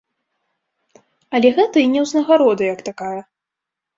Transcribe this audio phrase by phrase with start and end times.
[1.37, 3.21] Але гэта і не ўзнагарода як такая.